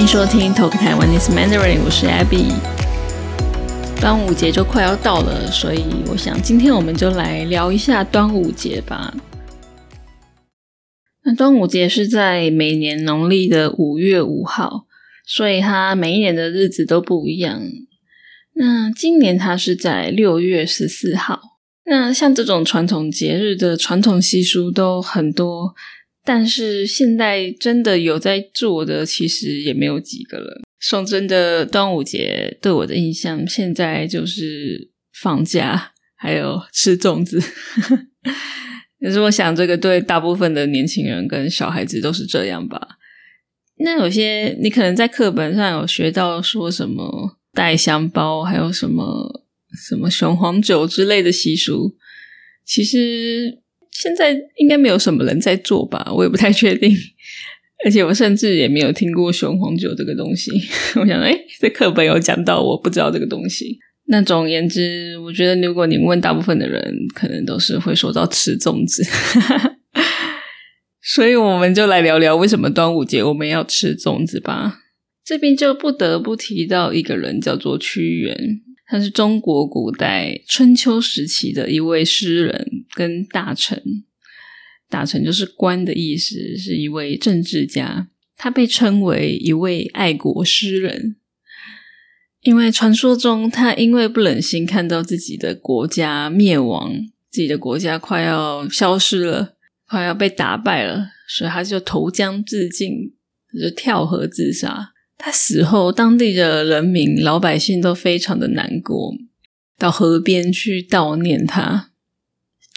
[0.00, 2.54] 欢迎收听 Talk Taiwanese Mandarin，我是 Abby。
[4.00, 9.14] 端午节就快要到了，所以我想今天我们就来聊一下端午节吧。
[11.22, 14.86] 那端午节是在每年农历的五月五号，
[15.26, 17.60] 所以它每一年的日子都不一样。
[18.54, 21.42] 那今年它是在六月十四号。
[21.84, 25.74] 那像这种传统节日的传统习俗都很多。
[26.32, 30.62] 但是现在真的有在做的，其实也没有几个了。
[30.78, 37.42] 说真的，端午节对我的印象，现在就是放假，还有吃粽子。
[39.02, 42.80] 可是我想，这个对大部分的年轻人跟小孩子都是这样吧。
[43.78, 49.44] 那有些你可能在课本上有学到说什么带香包，还有什么
[49.84, 51.96] 什么雄黄酒之类的习俗，
[52.64, 53.59] 其实。
[53.92, 56.94] 现在应该没有什么人在做吧， 我也不太确定。
[57.84, 60.50] 而且我甚至也没有听过雄黄酒这个东西。
[61.00, 63.78] 我想，哎，这课本有讲到，我不知道这个东西。
[64.08, 69.02] 那总而言之，我觉得如果你问大部分的人，可能都是会说到吃粽子。
[71.02, 74.80] 所以我们就来聊聊为什么端午节我们要吃粽子吧。
[75.24, 78.36] 这边就不得不提到一个人，叫做屈原。
[78.86, 84.04] 他是中国古代春秋时期的一位诗人跟大臣，
[84.88, 88.08] 大臣就是官的意思，是一位政治家。
[88.36, 91.16] 他被称为一位爱国诗人，
[92.40, 96.94] 因为传说中他因为不忍心看到自己的国家灭亡，
[97.30, 103.12] 自己的国家快要消失了，快要被打败了，所以他就投江自尽，
[103.60, 104.94] 就跳河自杀。
[105.18, 109.14] 他死后，当地的人民、老百姓都非常的难过，
[109.76, 111.89] 到河边去悼念他。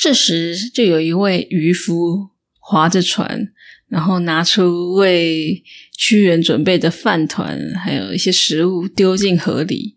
[0.03, 3.47] 这时，就有一位渔夫划着船，
[3.87, 5.63] 然后拿出为
[5.97, 9.95] 屈原准备的饭团，还有一些食物丢进河里。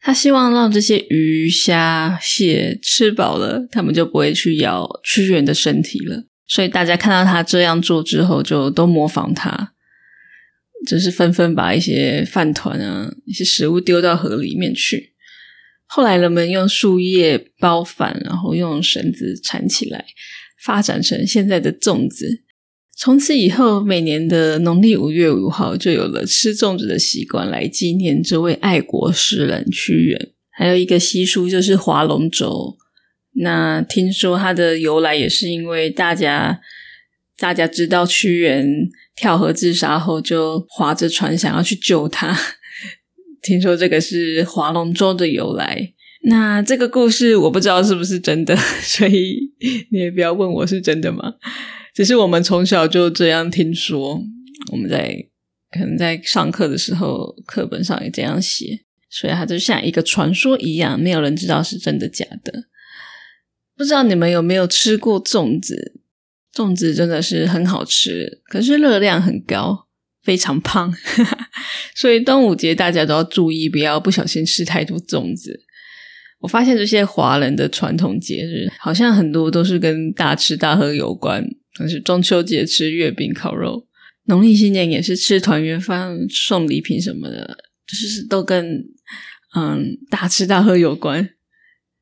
[0.00, 6.24] 他希望让这些鱼、虾、蟹吃饱了，他们就不会去咬屈原的身体了。
[6.48, 9.74] 所以，大家看到他这样做之后，就都模仿他。
[10.88, 15.12] 就是纷纷把一些饭团啊、一些食物丢到河里面去。
[15.86, 20.04] 后来人们用树叶包饭，然后用绳子缠起来，
[20.64, 22.42] 发展成现在的粽子。
[22.98, 30.30] 从此以后，每年的农历五月五号就有了吃粽子的习惯，来纪念这位爱国诗人屈原。
[30.50, 32.76] 还有一个习俗就是划龙舟。
[33.38, 36.60] 那听说它的由来也是因为大家
[37.38, 38.88] 大家知道屈原。
[39.18, 42.38] 跳河自杀后，就划着船想要去救他。
[43.46, 45.92] 听说这个是划龙舟的由来。
[46.24, 49.38] 那这个故事我不知道是不是真的， 所以
[49.92, 51.34] 你也不要问我是真的吗？
[51.94, 54.20] 只是我们从小就这样听说，
[54.72, 55.16] 我们在
[55.70, 62.64] 可能在上课的时候，课本上也这样写，所以它就像一个传说一样，没有人知道是真的假的。
[63.76, 66.00] 不知道你们有没有吃过粽子？
[66.52, 69.85] 粽子真的是很好吃，可是热量很高，
[70.26, 70.92] 非常胖，
[71.94, 75.60] 所以端午节大家都要注意，不要不小心吃太多粽子。
[76.40, 81.46] 我发现这些华人的传统节日，好像很多都是跟大吃大喝有关，
[81.78, 83.86] 像是中秋节吃月饼、烤肉，
[84.24, 87.56] 农历新年也是吃团圆饭、送礼品什么的，
[87.86, 88.84] 就是都跟
[89.54, 91.30] 嗯大吃大喝有关。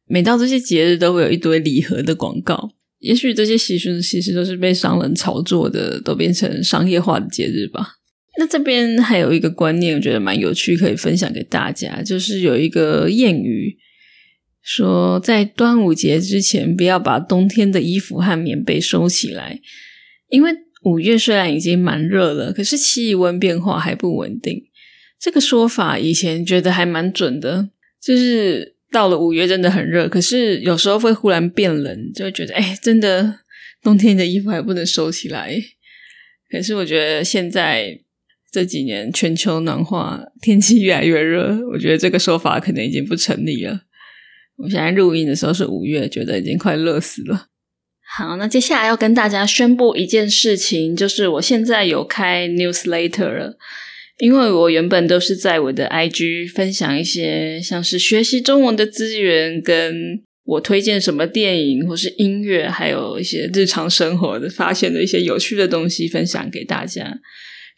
[0.06, 2.70] 每到这些节日，都会有一堆礼盒的广告。
[3.00, 7.96] 也许这些习俗其实都是被商人炒作的，都变成商业化的节日吧。
[8.38, 12.02] 那这边还有一个观念，我觉得蛮有趣，可以分享给大家。
[12.02, 13.76] 就是有一个谚语
[14.62, 19.60] 说，在端午节之前，不要把冬天的衣服和棉被收起来，
[20.28, 20.52] 因为
[20.82, 24.64] 五月虽然已经蛮热了，可是气温变化还不稳定。
[25.20, 27.70] 这个说法以前觉得还蛮准的，
[28.02, 28.72] 就是。
[28.92, 33.40] 到了五月真的很热，可是有时候会忽然变冷，就觉得哎，真的
[33.82, 35.60] 冬天的衣服还不能收起来。
[36.48, 37.98] 可是我觉得现在
[38.54, 43.80] 这几年全球暖化，天气越来越热，我觉得这个说法可能已经不成立了。
[44.56, 47.48] 我现在录音的时候是五月，觉得已经快热死了。
[48.16, 53.58] 好，那接下来要跟大家宣布一件事情，就是我现在有开 newsletter 了。
[54.18, 67.18] 因为我原本都是在我的 IG 分享一些像是学习中文的资源，跟我推荐什么电影或是音乐，还有一些日常生活的发现的一些有趣的东西分享给大家。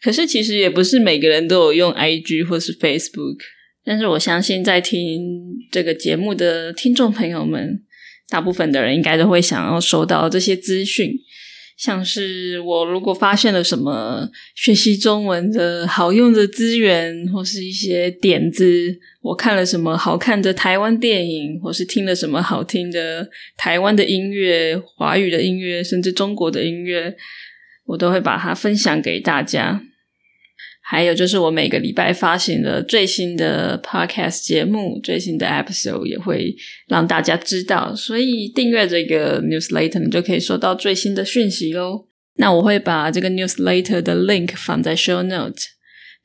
[0.01, 3.37] 可是其实也不是每个人都有用 IG 或是 Facebook，
[3.83, 7.81] 但是我相信在听这个节目的听众朋友们，
[8.29, 11.19] 大部分的人应该都会想要收到这些资讯。
[11.77, 27.15] 像是我如果发现了什么学习中文的好用的资源，或是一些点子，我看了什么好看的台湾电影，或是听了什么好听的台湾的音乐、华语的音乐，甚至中国的音乐，
[27.87, 29.81] 我都会把它分享给大家。
[30.89, 36.55] 还有就是我每个礼拜发行的最新的 podcast 节目、最新的 episode 也会
[36.87, 42.07] 让大家知道，所以订阅这个 newsletter 你就可以收到最新的讯息喽。
[42.35, 45.59] 那我会把这个 newsletter 的 link 放在 show note，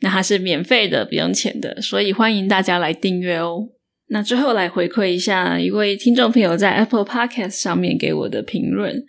[0.01, 3.69] 那它是免费的，不用钱的，所以欢迎大家来订阅哦。
[4.11, 9.03] 那最后来回馈一下一位听众朋友在 Apple Podcast 上面给我的评论，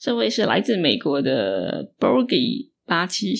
[0.00, 3.34] 这位是来自美国的 Borgy 八七。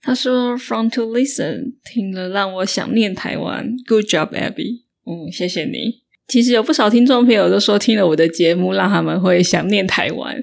[0.00, 3.76] 他说：“From to listen，听了让我想念台湾。
[3.86, 4.84] Good job, Abby。
[5.04, 6.04] 嗯，谢谢你。
[6.28, 10.42] 其实有不少听众朋友都说听了我的节目，让他们会想念台湾。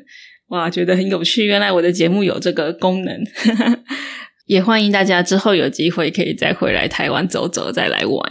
[0.49, 1.45] 哇，觉得很有趣。
[1.45, 3.23] 原来我的节目有这个功能。
[4.45, 8.21] 也欢迎大家之后有机会可以再回来台湾走走，再来玩。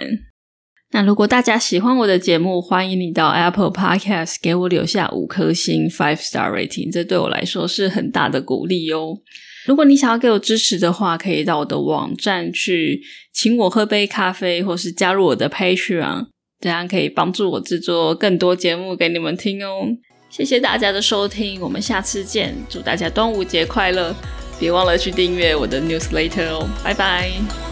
[0.93, 9.19] 那如果大家喜欢我的节目，欢迎你到 Apple Podcast 给我留下五颗星 （five star rating），这对我来说是很大的鼓励哦。”
[9.67, 13.01] 如果你想要给我支持的话，可以到我的网站去
[13.33, 16.29] 请我喝杯咖啡，或是加入我的 Patreon，
[16.61, 19.89] 这样可以帮助我制作更多节目给你们听哦。
[20.31, 24.15] 谢谢大家的收听，我们下次见，祝大家端午节快乐！
[24.61, 27.66] 别忘了去订阅我的 Newsletter 哦，拜拜。